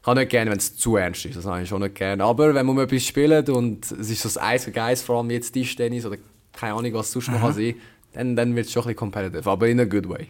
[0.02, 2.24] ich habe nicht gerne, wenn es zu ernst ist, das habe ich schon nicht gerne.
[2.24, 5.30] Aber wenn man etwas spielt und es ist so das Eis für Geist, vor allem
[5.32, 6.18] jetzt Tischtennis oder
[6.54, 7.76] keine Ahnung, was sonst noch kann sein,
[8.14, 10.28] dann, dann wird es schon ein bisschen competitive, aber in a good way.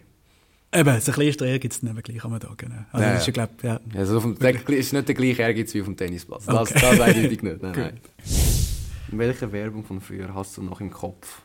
[0.74, 2.76] Eben, so ein bisschen Ehrgeiz dann gleich kann man da, genau.
[2.92, 3.78] Also ja, das ist, glaub, ja.
[3.94, 6.46] Also auf dem, der, ist nicht der gleiche Ehrgeiz wie auf dem Tennisplatz.
[6.46, 6.80] Das, okay.
[6.80, 7.62] das eindeutig nicht.
[7.62, 8.00] Nein, nein.
[9.08, 11.42] Welche Werbung von früher hast du noch im Kopf?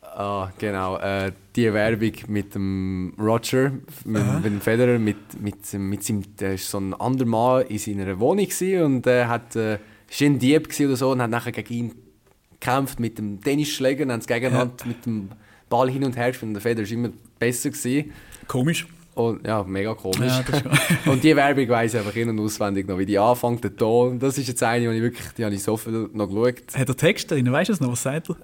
[0.00, 0.96] Ah, genau.
[0.96, 3.72] Äh, die Werbung mit dem Roger,
[4.06, 7.78] mit, mit dem Federer, mit, mit, mit seinem, der war so ein anderer Mann in
[7.78, 8.48] seiner Wohnung
[8.82, 11.94] und er äh, hat, äh, war ein Dieb oder so und hat nachher gegen ihn
[12.66, 14.86] gekämpft mit dem Tennisschläger haben es gegeneinander ja.
[14.86, 15.30] mit dem
[15.68, 17.70] Ball hin und her gespielt und der Federer war immer besser.
[17.70, 18.12] Gewesen.
[18.46, 18.86] Komisch.
[19.14, 20.30] Und, ja, mega komisch.
[20.30, 20.44] Ja,
[21.10, 24.18] und die Werbung weiss ich einfach in- und auswendig noch, wie die anfängt, der Ton.
[24.18, 26.76] Das ist jetzt eine, die ich wirklich, die habe ich so viel noch geschaut.
[26.76, 27.50] Hat er Text drin?
[27.50, 27.92] Weißt du es noch?
[27.92, 28.36] Was sagt er?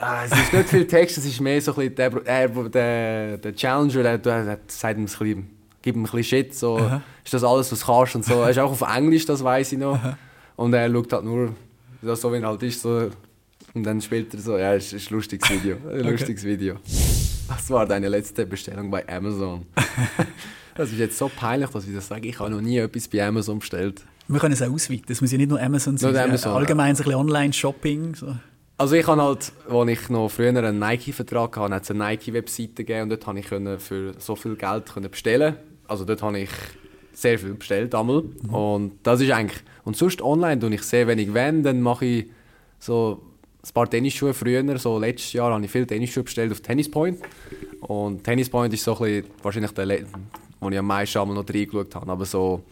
[0.00, 3.38] Ah, es ist nicht viel Text, es ist mehr so ein bisschen, der, der, der,
[3.38, 5.50] der Challenger, der, der, der sagt ihm ein bisschen,
[5.82, 7.00] gibt ihm ein bisschen Shit, so, Aha.
[7.24, 8.42] ist das alles, was du kannst und so.
[8.42, 9.94] Er ist auch auf Englisch, das weiß ich noch.
[9.94, 10.18] Aha.
[10.56, 11.54] Und er schaut halt nur,
[12.02, 13.08] so wie er halt ist, so,
[13.78, 16.52] und dann spielt er so, ja, es ist ein lustiges Video, ein lustiges okay.
[16.52, 16.74] Video.
[17.46, 19.66] Was war deine letzte Bestellung bei Amazon?
[20.74, 22.28] das ist jetzt so peinlich, dass ich das sage.
[22.28, 24.04] Ich habe noch nie etwas bei Amazon bestellt.
[24.26, 25.04] Wir können es auch ausweiten.
[25.06, 26.12] Das muss ja nicht nur Amazon sein.
[26.12, 26.92] Nur Amazon, allgemein ja.
[26.94, 28.16] ein bisschen Online-Shopping.
[28.16, 28.34] So.
[28.76, 32.84] Also ich habe halt, als ich noch früher einen Nike-Vertrag hatte, hat es eine Nike-Webseite
[32.84, 35.54] gegeben und dort konnte ich für so viel Geld bestellen.
[35.86, 36.50] Also dort habe ich
[37.12, 38.22] sehr viel bestellt einmal.
[38.22, 38.54] Mhm.
[38.54, 39.62] Und das ist eigentlich...
[39.84, 41.32] Und sonst online tue ich sehr wenig.
[41.32, 42.30] Wenn, dann mache ich
[42.80, 43.27] so
[43.62, 47.18] ein paar Tennisschuhe früher, so letztes Jahr, habe ich viele Tennisschuhe bestellt auf Tennis Point.
[47.80, 50.00] Und Tennis Point ist so ein bisschen, wahrscheinlich der,
[50.60, 52.10] wo ich am meisten einmal noch reingeschaut habe.
[52.10, 52.62] Aber so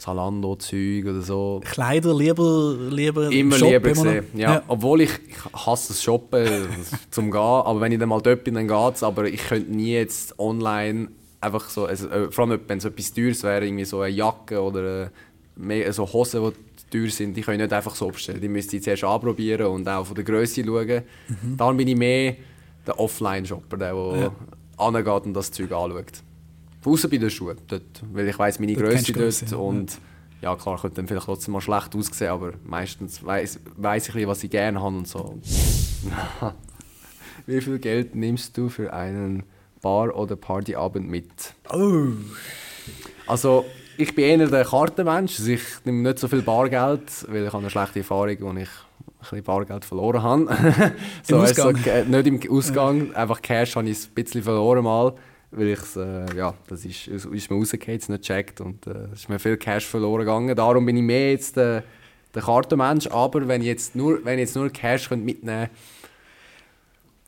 [0.00, 1.60] Zalando-Zeug oder so.
[1.64, 4.54] Kleider lieber, lieber Immer Shop, lieber gesehen, ja.
[4.54, 4.62] ja.
[4.66, 6.46] Obwohl ich, ich hasse das Shoppen
[7.10, 9.02] zum Gehen, aber wenn ich dann mal dort bin, dann geht es.
[9.02, 11.08] Aber ich könnte nie jetzt online
[11.40, 14.60] einfach so, also, äh, vor allem wenn es etwas Teures wäre, irgendwie so eine Jacke
[14.60, 15.10] oder
[15.60, 18.40] eine, so Hosen, die teuer sind, die können nicht einfach so bestellen.
[18.40, 21.02] Die müssen die zuerst anprobieren und auch von der Größe schauen.
[21.28, 21.56] Mhm.
[21.56, 22.36] Darum bin ich mehr
[22.86, 24.32] der Offline-Shopper, der, der ja.
[24.76, 26.22] angeht und das Zeug anschaut.
[26.84, 29.98] Außer bei den Schuhen, dort, weil ich weiß meine Größe dort und
[30.40, 34.42] ja klar, könnte dann vielleicht trotzdem mal schlecht aussehen, aber meistens weiß, weiß ich, was
[34.42, 35.38] ich gerne habe und so.
[37.46, 39.42] Wie viel Geld nimmst du für einen
[39.82, 41.30] Bar- oder Partyabend mit?
[41.70, 42.08] Oh.
[43.26, 43.64] Also,
[44.00, 45.38] ich bin eher der Kartenmensch.
[45.38, 48.56] Also ich nehme nicht so viel Bargeld, weil ich habe eine schlechte Erfahrung, wo ich
[48.56, 48.66] ein
[49.20, 50.94] bisschen Bargeld verloren habe.
[51.22, 51.76] so, Im Ausgang?
[51.76, 55.14] Also, nicht im Ausgang, einfach Cash habe ich ein bisschen verloren mal,
[55.50, 59.38] weil ich äh, ja, das ist, ist mir rausgefallen, nicht gecheckt und äh, ist mir
[59.38, 60.56] viel Cash verloren gegangen.
[60.56, 61.84] Darum bin ich mehr jetzt der,
[62.34, 65.70] der Kartenmensch, aber wenn ich jetzt nur, wenn ich jetzt nur Cash mitnehmen könnte,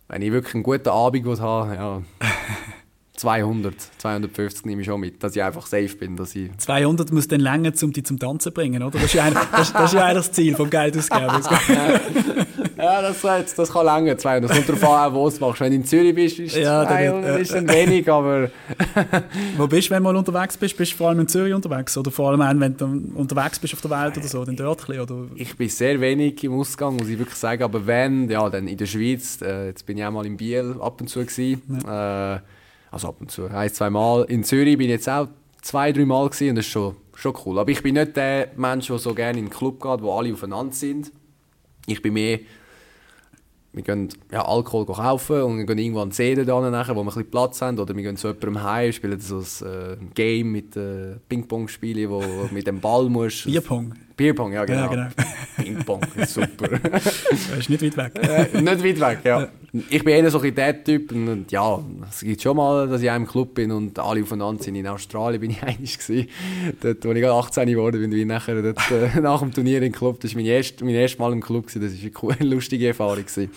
[0.08, 2.02] wenn ich wirklich einen guten Abend habe, ja,
[3.16, 6.16] 200, 250 nehme ich schon mit, dass ich einfach safe bin.
[6.16, 8.92] Dass ich 200 muss dann länger, um dich zum Tanzen bringen, oder?
[8.92, 11.26] Das ist ja, ein, das, das, ist ja das Ziel vom Geldausgeben.
[12.76, 14.50] ja, das, das, das kann länger, 200.
[14.50, 15.60] Das kommt darauf an, wo du es machst.
[15.60, 18.50] Wenn du in Zürich bist, ist ja, 200 dann, äh, ist dann wenig, aber...
[19.58, 20.76] wo bist du, wenn du mal unterwegs bist?
[20.76, 21.96] Bist du vor allem in Zürich unterwegs?
[21.98, 24.98] Oder vor allem, wenn du unterwegs bist auf der Welt oder so, dann dort ein
[24.98, 25.26] oder?
[25.34, 27.62] Ich bin sehr wenig im Ausgang, muss ich wirklich sagen.
[27.62, 29.40] Aber wenn, ja, dann in der Schweiz.
[29.42, 31.62] Äh, jetzt bin ich auch mal in Biel ab und zu gewesen.
[31.84, 32.36] Ja.
[32.36, 32.40] Äh,
[32.92, 34.24] also ab und zu, ein, zwei Mal.
[34.28, 35.28] In Zürich bin ich jetzt auch
[35.62, 37.58] zwei, drei Mal gewesen und das ist schon, schon cool.
[37.58, 40.32] Aber ich bin nicht der Mensch, der so gerne in den Club geht, wo alle
[40.32, 41.10] aufeinander sind.
[41.86, 42.38] Ich bin mehr
[43.74, 47.06] wir gehen ja, Alkohol kaufen und wir gehen irgendwann CD dann nachher, wo wir ein
[47.06, 47.78] bisschen Platz haben.
[47.78, 52.20] Oder wir gehen zu jemandem heim, spielen so ein äh, Game mit äh, Ping-Pong-Spielen, wo
[52.20, 53.44] du mit dem Ball musst.
[53.44, 53.94] Bierpong.
[54.16, 54.80] Bierpong, ja genau.
[54.80, 55.06] Ja, genau.
[55.56, 56.68] Ping-Pong, super.
[56.78, 58.12] das ist nicht weit weg.
[58.22, 59.48] äh, nicht weit weg, ja.
[59.88, 61.12] Ich bin eher so ein der Typ.
[61.12, 64.62] Und ja, es gibt schon mal, dass ich in einem Club bin und alle aufeinander
[64.62, 64.74] sind.
[64.74, 66.28] In Australien bin ich einig gewesen.
[66.80, 69.92] Dort, als ich 18 geworden bin, bin ich nachher dort, äh, nach dem Turnier im
[69.92, 70.20] Club.
[70.20, 71.66] Das war mein erstes, mein erstes Mal im Club.
[71.66, 71.82] Gewesen.
[71.82, 73.24] Das war eine, coole, lustige Erfahrung.
[73.24, 73.50] Gewesen.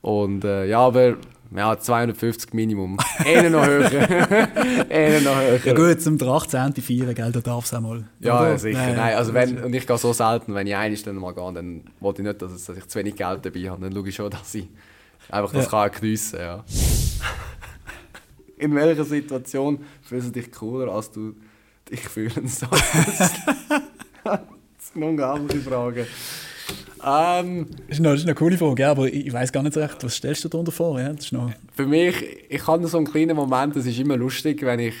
[0.00, 1.16] Und äh, ja, aber
[1.54, 2.98] ja, 250 Minimum.
[3.24, 3.90] Einer noch höher.
[4.90, 5.60] Einer noch höher.
[5.64, 6.74] Ja gut, zum 18.
[6.74, 8.08] feiern, gell, da darf es auch mal.
[8.20, 8.78] Ja, ja sicher.
[8.78, 11.52] Nein, Nein, also wenn, und ich gehe so selten, wenn ich einig dann mal gehe,
[11.52, 13.82] dann wollte ich nicht, dass, dass, ich zu wenig Geld dabei habe.
[13.82, 14.68] Dann schaue ich schon, dass ich
[15.30, 15.70] einfach das ja.
[15.88, 16.64] kann geniessen ja.
[18.58, 21.34] In welcher Situation fühlst du dich cooler, als du
[21.90, 23.36] dich fühlen solltest?
[24.24, 24.40] das
[24.80, 26.06] ist eine unglaubliche Frage.
[27.08, 29.74] Ähm, das, ist noch, das ist eine coole Frage, ja, aber ich, weiß gar nicht
[29.74, 31.00] so recht, was stellst du darunter vor?
[31.00, 31.32] Ja, ist.
[31.74, 32.14] Für mich,
[32.48, 34.94] ich habe so einen kleinen Moment, das ist immer lustig, wenn ich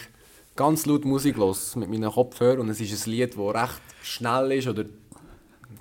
[0.56, 4.52] ganz laut Musik los mit meinen Kopfhörern und es ist ein Lied, das recht schnell
[4.52, 4.84] ist oder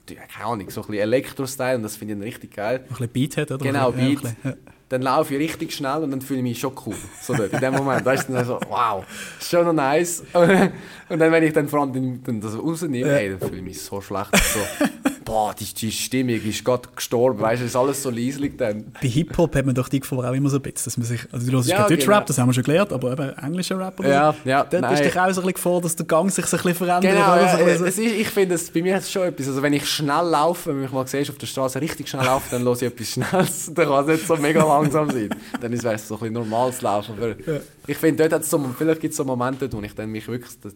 [0.06, 2.82] keine Ahnung, so ein bisschen Elektro-Style und das finde ich richtig geil.
[2.82, 3.66] Ein bisschen Beat hat, oder?
[3.66, 4.22] Genau, Beat.
[4.44, 4.54] Ja,
[4.90, 6.96] dann laufe ich richtig schnell und dann fühle ich mich schon cool.
[7.22, 8.06] So dort, in dem Moment.
[8.06, 9.04] Weißt du, dann so, wow,
[9.38, 10.24] ist schon noch nice.
[10.34, 13.16] Und dann, wenn ich dann vor allem dann das rausnehme, ja.
[13.16, 14.36] hey, dann fühle ich mich so schlecht.
[14.36, 14.60] So,
[15.28, 17.42] boah, die, die Stimmung ist gerade gestorben.
[17.42, 18.94] Weißt du, es ist alles so leislich dann.
[18.94, 21.22] Bei Hip-Hop hat man doch die Gefahr auch immer so ein bisschen, dass man sich,
[21.32, 22.22] also du hörst ja, Rap, genau.
[22.22, 24.94] das haben wir schon gelernt, aber eben englischer Rap oder ja, ja, dort nein.
[24.94, 27.14] ist doch auch so ein bisschen Gefahr, dass der Gang sich so ein bisschen verändert.
[27.14, 29.74] Genau, ja, so es ist, ich finde, bei mir ist es schon etwas, also wenn
[29.74, 32.76] ich schnell laufe, wenn ich mal siehst, auf der Straße richtig schnell laufe, dann höre
[32.76, 35.30] ich etwas Schnelles, dann kann es nicht so mega langsam sein.
[35.60, 37.16] Dann ist es so ein bisschen normales Laufen.
[37.18, 37.60] Aber ja.
[37.86, 40.74] ich finde, dort so, vielleicht gibt es so Momente, wo ich dann mich wirklich, das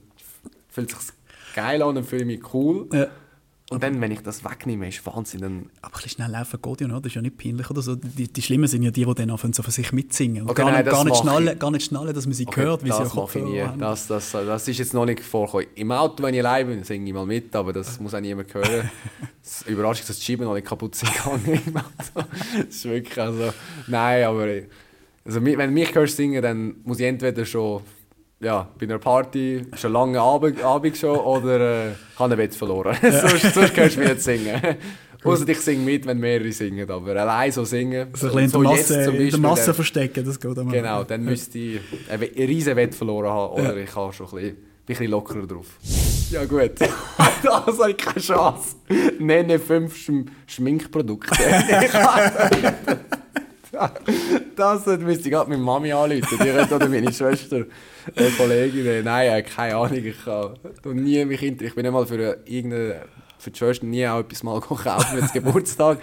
[0.69, 0.99] fühlt sich
[1.55, 2.87] geil an und fühle mich cool.
[2.91, 3.07] Ja.
[3.71, 5.39] Und dann, wenn ich das wegnehme, ist Wahnsinn.
[5.39, 7.81] Dann aber ein bisschen schnell laufen geht ja noch, das ist ja nicht peinlich oder
[7.81, 7.95] so.
[7.95, 10.43] Die, die Schlimmen sind ja die, die dann anfangen so für sich mitsingen.
[10.43, 12.83] Und okay, gar, nein, gar, nicht schnallen, gar nicht schnallen, dass man sie okay, hört,
[12.83, 13.63] wie das sie auch mache ich nie.
[13.79, 15.67] Das, das, das ist jetzt noch nicht vorgekommen.
[15.75, 18.53] Im Auto, wenn ich allein bin, singe ich mal mit, aber das muss auch niemand
[18.53, 18.91] hören.
[19.41, 22.27] Es überrascht, dass die Scheiben noch nicht kaputt sind gegangen im Auto.
[22.57, 23.53] Das ist wirklich, also,
[23.87, 24.47] nein, aber
[25.23, 27.81] also, wenn du mich hörst singen, dann muss ich entweder schon
[28.41, 32.97] ja, bei einer Party schon lange Abend, Abend schon oder äh, habe einen Witz verloren.
[33.01, 34.59] Sonst, sonst kannst du mir nicht singen.
[35.23, 38.07] Außer ich singe mit, wenn mehrere singen, aber allein so singen.
[38.15, 40.57] So ein bisschen so in der Masse, Beispiel, in der Masse dann, verstecken, das geht
[40.57, 40.71] immer.
[40.71, 43.83] Genau, dann müsste ich einen riesen Wett verloren haben oder ja.
[43.83, 45.67] ich habe schon ein bisschen, bin ein bisschen lockerer drauf.
[46.31, 46.71] Ja gut,
[47.67, 48.75] also ich keine Chance.
[49.19, 51.35] Nenne fünf Schm Schminkprodukte.
[54.55, 57.65] das müsste ich gerade meine Mami anrufen, die oder meine Schwester,
[58.15, 59.03] eine Kollegin.
[59.03, 60.59] Nein, keine Ahnung, ich habe
[60.93, 63.05] nie mich Ich bin nicht mal für irgendeine,
[63.37, 65.99] für die Schwester nie auch etwas mal gekauft mit Geburtstag.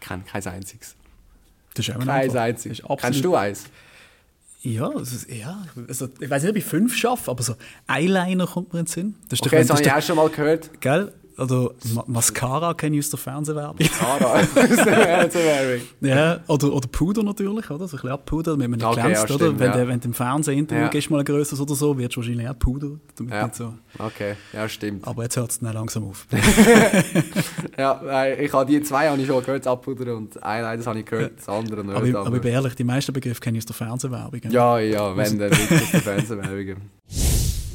[0.00, 0.94] Kein, kein einziges.
[1.74, 2.82] Das ist auch Kein einziges.
[2.98, 3.64] Kennst du eins?
[4.62, 7.54] Ja, also, ja also, ich weiß nicht, ob ich fünf schaffe, aber so
[7.86, 9.14] Eyeliner kommt mir in den Sinn.
[9.28, 10.80] Das okay, das habe ich auch schon mal gehört.
[10.80, 11.12] Gell?
[11.38, 13.76] Oder Ma Mascara kenne ich aus der Fernsehwerbung.
[13.78, 15.86] Mascara aus der Fernsehwerbung.
[16.00, 17.86] ja, oder, oder Puder natürlich, oder?
[17.86, 19.58] So ein bisschen abpudern, wenn man nicht okay, glänzt, ja, oder?
[19.58, 19.76] wenn, ja.
[19.76, 20.88] du, wenn du im Fernsehen Interview ja.
[20.88, 22.90] gehst, mal ein größeres oder so, wirst du wahrscheinlich auch Puder.
[23.16, 23.50] Damit ja.
[23.52, 23.74] so.
[23.98, 25.06] Okay, ja, stimmt.
[25.06, 26.26] Aber jetzt hört es dann langsam auf.
[27.78, 31.06] ja, ich habe die zwei habe ich schon gehört, abpudern und ein, das habe ich
[31.06, 31.94] gehört, das andere nicht.
[31.94, 34.40] Aber, aber, aber ich bin ehrlich, die meisten Begriffe kenne ich aus der Fernsehwerbung.
[34.50, 36.82] Ja, ja, wenn dann aus der Fernsehwerbung.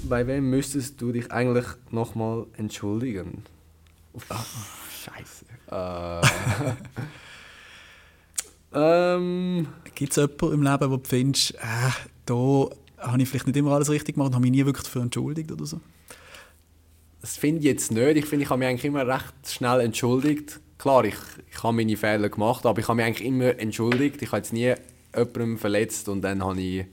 [0.03, 3.43] Bei wem müsstest du dich eigentlich nochmal entschuldigen?
[4.13, 4.19] Oh,
[5.03, 5.45] Scheiße.
[5.71, 6.21] Äh.
[9.17, 9.67] ähm.
[9.95, 11.91] Gibt es jemanden im Leben, wo du findest, äh,
[12.25, 15.03] da habe ich vielleicht nicht immer alles richtig gemacht und habe mich nie wirklich dafür
[15.03, 15.79] entschuldigt oder so?
[17.21, 18.17] Das finde ich jetzt nicht.
[18.17, 20.59] Ich finde, ich habe mich eigentlich immer recht schnell entschuldigt.
[20.77, 21.15] Klar, ich,
[21.49, 24.21] ich habe meine Fehler gemacht, aber ich habe mich eigentlich immer entschuldigt.
[24.21, 24.73] Ich habe jetzt nie
[25.15, 26.85] jemanden verletzt und dann habe ich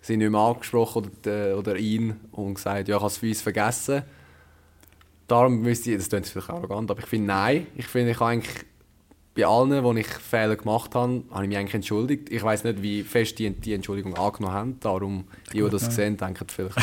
[0.00, 3.42] sie nicht mehr angesprochen oder, oder ihn und gesagt, ja, ich habe es für uns
[3.42, 4.02] vergessen
[5.30, 7.66] darum müsste ich, das klingt vielleicht arrogant, aber ich finde nein.
[7.76, 8.64] Ich finde, ich habe eigentlich
[9.34, 12.30] bei allen, wo ich Fehler gemacht habe, habe ich mich eigentlich entschuldigt.
[12.30, 14.80] Ich weiß nicht, wie fest die die Entschuldigung angenommen haben.
[14.80, 15.90] Darum, die, die das ja.
[15.90, 16.76] sehen, denken vielleicht.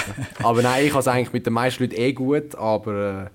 [0.44, 2.56] aber nein, ich habe es eigentlich mit den meisten Leuten eh gut.
[2.56, 3.30] Aber äh,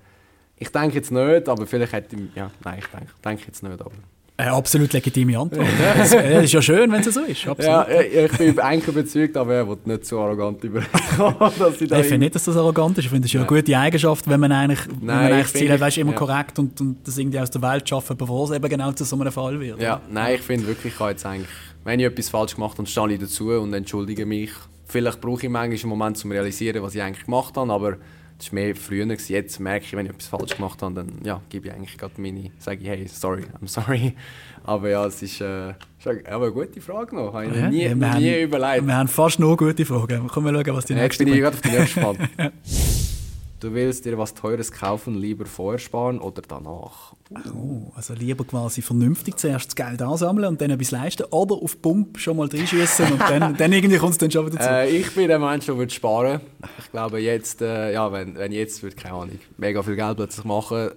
[0.57, 1.47] ich denke jetzt nicht.
[1.47, 3.81] Aber vielleicht hätte ich, ja, nein, ich denke, denke jetzt nicht.
[3.81, 3.91] Aber
[4.35, 5.67] eine absolut legitime Antwort.
[5.99, 7.47] Es ist ja schön, wenn es so ist.
[7.47, 7.59] Absolut.
[7.59, 11.53] Ja, ich bin eigentlich überzeugt, aber er wird nicht so arrogant überkommen.
[11.79, 13.05] ich finde nicht, dass das arrogant ist.
[13.05, 15.51] Ich finde, es ist ja eine gute Eigenschaft, wenn man eigentlich, Nein, wenn man eigentlich
[15.51, 16.17] das Ziel hat, weißt, immer ja.
[16.17, 19.19] korrekt und, und das irgendwie aus der Welt schaffen, bevor es eben genau zu so
[19.19, 19.79] einem Fall wird.
[19.79, 21.49] Ja, nein, ich finde wirklich, ich habe jetzt eigentlich,
[21.83, 24.51] wenn ich etwas falsch gemacht habe, stehe ich dazu und entschuldige mich.
[24.85, 27.97] Vielleicht brauche ich manchmal einen Moment, um zu realisieren, was ich eigentlich gemacht habe, aber
[28.37, 29.05] das war mehr früher.
[29.05, 29.33] Gewesen.
[29.33, 32.19] Jetzt merke ich, wenn ich etwas falsch gemacht habe, dann ja, gebe ich eigentlich gerade
[32.19, 34.15] meine, sage ich, hey, sorry, I'm sorry.
[34.63, 37.33] Aber ja, es ist, äh, ist aber eine gute Frage noch.
[37.33, 38.87] Habe ich ja, nie, ja, nie haben, überlegt.
[38.87, 40.27] Wir haben fast noch gute Fragen.
[40.29, 41.29] Kommen wir schauen, was die nächste ist.
[41.29, 41.99] Jetzt bin ich gerade auf die nächste
[42.39, 43.22] gespannt.
[43.63, 47.13] Du willst dir was Teures kaufen, lieber vorher sparen oder danach?
[47.55, 51.81] Oh, also lieber quasi vernünftig zuerst das Geld ansammeln und dann etwas leisten oder auf
[51.81, 54.69] Pump schon mal reinschießen und dann, dann irgendwie kommt es dann schon wieder zu.
[54.69, 56.41] Äh, ich bin der Mensch, der würde sparen.
[56.77, 60.43] Ich glaube jetzt, äh, ja, wenn, wenn jetzt würde, keine Ahnung, mega viel Geld plötzlich
[60.43, 60.89] machen,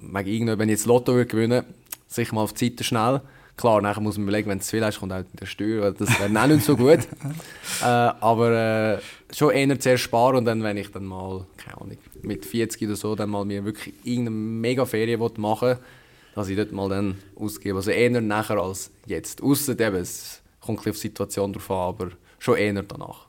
[0.00, 1.66] wenn ich jetzt Lotto würde gewinnen,
[2.08, 3.20] sicher mal auf die Seite schnell
[3.56, 5.90] Klar, nachher muss man überlegen, wenn es zu viel ist, kommt auch der Steuer.
[5.90, 6.98] Das wäre auch nicht so gut.
[7.80, 11.96] äh, aber äh, schon eher zuerst sparen und dann, wenn ich dann mal, keine Ahnung,
[12.22, 15.78] mit 40 oder so, dann mal mir wirklich irgendeine mega Ferien machen will,
[16.34, 17.76] dass ich dort mal dann ausgebe.
[17.76, 19.42] Also eher nachher als jetzt.
[19.42, 23.26] Ausser eben, es kommt ein auf die Situation drauf an, aber schon eher danach.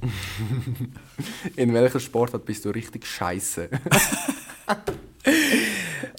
[1.56, 3.68] In welcher Sportart bist du richtig scheiße?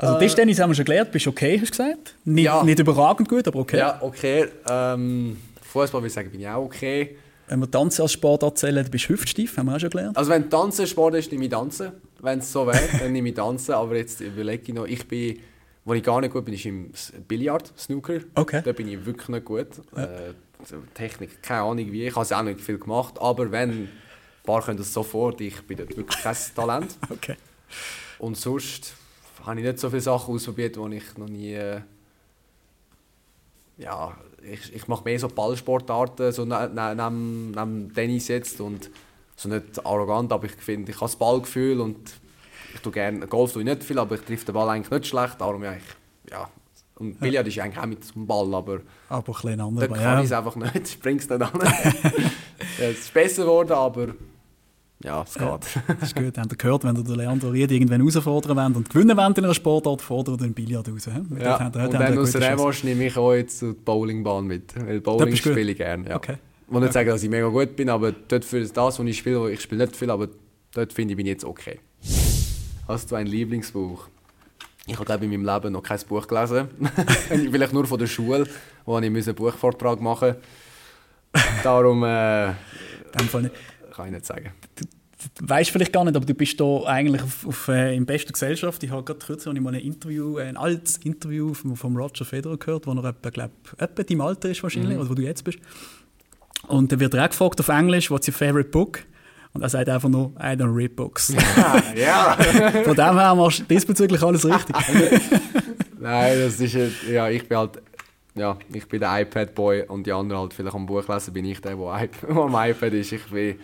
[0.02, 2.16] Also Tischtennis haben wir schon gelernt, bist okay, hast du gesagt?
[2.26, 2.64] Nicht, ja.
[2.64, 3.78] nicht überragend gut, aber okay.
[3.78, 4.48] Ja, okay.
[4.68, 7.18] Ähm, Fußball würde ich sagen, bin ich auch okay.
[7.48, 10.18] Wenn wir Tanzen als Sport erzählen, dann bist du hüftstief, haben wir auch schon gelernt.
[10.18, 11.92] Also wenn Tanzen Sport ist, nehme ich Tanzen.
[12.20, 13.74] Wenn es so wäre, dann nehme ich Tanzen.
[13.74, 15.38] Aber jetzt überlege ich noch, ich bin,
[15.86, 16.92] wo ich gar nicht gut bin, ist im
[17.28, 18.20] Billard, Snooker.
[18.36, 18.62] Okay.
[18.64, 19.68] Da bin ich wirklich nicht gut.
[19.96, 20.04] Ja.
[20.04, 20.34] Äh,
[20.94, 22.06] Technik, keine Ahnung wie.
[22.06, 23.16] Ich habe es auch nicht viel gemacht.
[23.20, 23.90] Aber wenn, ein
[24.44, 26.98] paar können das sofort, ich bin dort wirklich kein Talent.
[27.10, 27.36] okay.
[28.20, 28.96] Und sonst
[29.46, 31.54] habe ich nicht so viele Sachen ausprobiert, die ich noch nie.
[31.54, 31.82] Äh,
[33.78, 38.62] ja, ich, ich mache mehr so Ballsportarten, so neben, ne, neben, neben Tennis jetzt.
[38.62, 38.90] Und
[39.36, 41.98] so nicht arrogant, aber ich finde, ich habe das Ballgefühl und
[42.74, 45.08] ich tue gerne, Golf tue ich nicht viel, aber ich treffe den Ball eigentlich nicht
[45.08, 45.42] schlecht.
[45.42, 46.50] Darum ja, ich, ja.
[46.96, 48.82] Und Billard ist eigentlich auch mit dem Ball, aber.
[49.10, 49.88] Aber ein bisschen anders.
[49.88, 50.20] Dort kann ja.
[50.20, 51.62] ich es einfach nicht, ich bringe es nicht an.
[52.80, 54.10] es ist besser geworden, aber
[55.04, 55.48] ja, es geht.
[56.00, 56.38] Das ist gut.
[56.38, 59.46] Habt ihr gehört, wenn ihr den Leandro Ried irgendwann herausfordern wollt und gewinnen wollt in
[59.46, 61.06] einer Sportart, fordert den Billard raus.
[61.06, 61.44] He?
[61.44, 64.74] Ja, und dann aus Revanche nehme ich auch jetzt die Bowlingbahn mit.
[64.76, 66.10] Weil Bowling spiele ich gerne.
[66.10, 66.16] Ja.
[66.16, 66.38] Okay.
[66.68, 69.18] Ich will nicht sagen, dass ich mega gut bin, aber dort für das, was ich
[69.18, 70.30] spiele, ich spiele nicht viel, aber
[70.74, 71.80] dort finde ich, bin ich jetzt okay.
[72.88, 74.08] Hast du ein Lieblingsbuch?
[74.88, 76.70] Ich habe glaube in meinem Leben noch kein Buch gelesen.
[77.28, 78.48] Vielleicht nur von der Schule,
[78.86, 80.36] wo ich einen Buchvortrag machen
[81.34, 81.62] musste.
[81.64, 82.54] Darum äh,
[83.92, 84.52] kann ich nicht sagen.
[84.76, 84.86] Du,
[85.36, 88.34] du weißt vielleicht gar nicht, aber du bist da eigentlich auf, auf äh, in bester
[88.34, 88.84] Gesellschaft.
[88.84, 92.88] Ich habe gerade kürzlich mal ein Interview, ein altes Interview von, von Roger Federer gehört,
[92.88, 95.02] wo er etwa, glaub, etwa deinem Alter ist wahrscheinlich, mhm.
[95.02, 95.60] oder wo du jetzt bist.
[96.68, 99.00] Und dann wird er auch gefragt auf Englisch, what's your favorite book?
[99.54, 101.34] Und er sagt einfach nur, I don't read books.
[101.96, 102.34] ja.
[102.84, 104.76] Von dem her machst du diesbezüglich alles richtig.
[106.00, 106.76] Nein, das ist,
[107.10, 107.82] ja, ich bin halt
[108.34, 111.60] ja, ich bin der iPad-Boy und die anderen halt vielleicht am Buch lesen, bin ich
[111.60, 113.12] der, der, am iPad ist.
[113.12, 113.60] Ich, bin,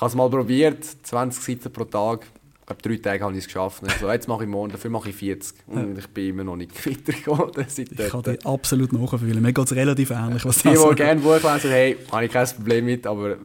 [0.00, 2.26] habe es mal probiert, 20 Seiten pro Tag.
[2.66, 3.82] Glaube, drei Tage habe ich es geschafft.
[3.84, 5.56] Also, jetzt mache ich morgen, dafür mache ich 40.
[5.66, 7.66] Und ich bin immer noch nicht weitergekommen.
[7.66, 9.42] Ich kann dich absolut nachfühlen.
[9.42, 10.44] Mir geht es relativ ähnlich.
[10.44, 13.36] Was die, die gerne Buch lesen, hey, habe ich kein Problem mit, aber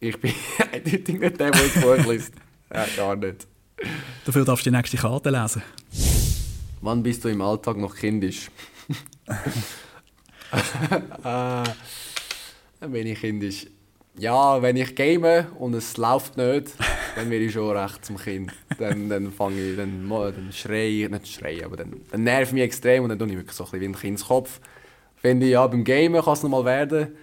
[0.00, 0.32] ich bin
[0.72, 2.32] eindeutig nicht der, der das Buch liest.
[2.74, 3.46] Ja, gar nicht.
[4.24, 5.62] Dafür darfst du die nächste Karte lesen.
[6.80, 8.50] Wann bist du im Alltag noch kindisch?
[9.28, 9.32] äh,
[11.22, 13.66] dann bin ich kindisch.
[14.18, 16.72] Ja, wenn ich game und es läuft nicht,
[17.16, 18.52] dann werde ich schon recht zum Kind.
[18.78, 22.52] Dann, dann fange ich, dann, dann schreie ich, nicht schreien, aber dann, dann nervt ich
[22.52, 24.60] mich extrem und dann tue ich wirklich so ein bisschen wie ein Kindskopf.
[25.16, 27.16] Finde ich, ja, beim Gamen kann es nochmal werden.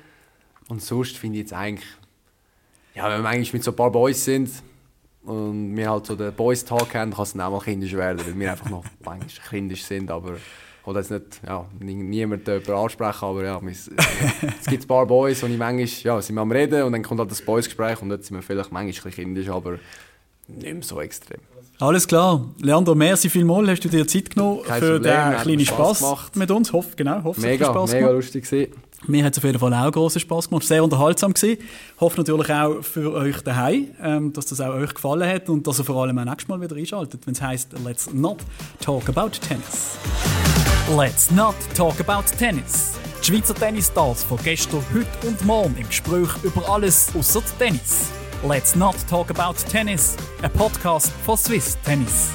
[0.68, 1.90] Und sonst finde ich jetzt eigentlich,
[2.96, 4.50] ja, wenn wir eigentlich mit so ein paar Boys sind
[5.24, 8.40] und wir halt so den Boys-Talk haben, kann es dann auch mal kindisch werden, weil
[8.40, 10.38] wir einfach noch manchmal kindisch sind, aber
[10.90, 13.90] will jetzt nicht ja, niemand jemanden ansprechen, aber ja, es,
[14.60, 17.04] es gibt ein paar Boys, und ich manchmal, ja, sind wir am Reden und dann
[17.04, 19.78] kommt halt das Boys-Gespräch und jetzt sind wir vielleicht manchmal ein bisschen kindisch, aber
[20.48, 21.40] nicht mehr so extrem.
[21.80, 22.44] Alles klar.
[22.62, 26.00] Leandro, merci vielmals, hast du dir Zeit genommen Kein für Problem, den kleinen Spass Spass
[26.00, 26.36] gemacht.
[26.36, 26.74] mit uns.
[26.74, 28.16] Hoff, genau, hoffe, es hat Mega, Spass mega gemacht.
[28.16, 28.74] lustig gewesen.
[29.08, 30.66] Mir hat es auf jeden Fall auch großen Spass gemacht.
[30.66, 31.62] Sehr unterhaltsam gewesen.
[32.00, 35.80] Hoffe natürlich auch für euch daheim, ähm, dass das auch euch gefallen hat und dass
[35.80, 38.38] ihr vor allem auch nächstes Mal wieder einschaltet, wenn es heisst Let's not
[38.82, 39.98] talk about tennis.
[40.96, 42.94] Let's not talk about tennis.
[43.22, 48.10] Die Schweizer Tennisstars von gestern, heute und morgen im Gespräch über alles außer Tennis.
[48.48, 50.16] Let's not talk about tennis.
[50.42, 52.30] Ein Podcast von Swiss Tennis.